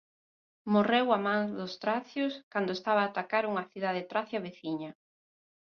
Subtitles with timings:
[0.75, 4.91] Morreu a mans dos tracios cando estaba a atacar unha cidade tracia veciña.